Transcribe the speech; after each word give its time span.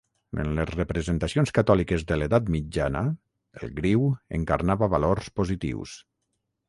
En 0.43 0.47
les 0.59 0.69
representacions 0.77 1.51
catòliques 1.57 2.05
de 2.11 2.17
l'edat 2.21 2.49
mitjana, 2.55 3.03
el 3.63 3.75
griu 3.81 4.09
encarnava 4.39 4.93
valors 4.95 5.33
positius. 5.41 5.95